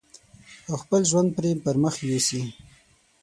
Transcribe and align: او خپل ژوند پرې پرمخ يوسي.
او 0.69 0.73
خپل 0.83 1.01
ژوند 1.09 1.29
پرې 1.35 1.51
پرمخ 1.63 1.95
يوسي. 2.09 2.41